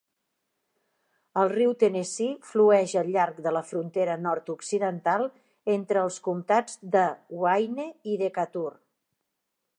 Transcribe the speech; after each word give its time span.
El 1.41 1.51
riu 1.51 1.73
Tennessee 1.83 2.37
flueix 2.53 2.95
al 3.01 3.11
llarg 3.17 3.37
de 3.49 3.53
la 3.59 3.63
frontera 3.73 4.17
nord-occidental 4.23 5.29
entre 5.75 6.05
els 6.07 6.19
comtats 6.31 6.83
de 6.99 7.07
Wayne 7.45 7.89
y 8.15 8.19
Decatur. 8.25 8.69